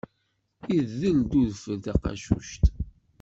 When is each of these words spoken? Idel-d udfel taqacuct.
Idel-d 0.77 1.31
udfel 1.41 1.75
taqacuct. 1.83 2.63